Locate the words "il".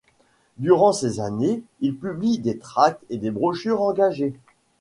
1.79-1.95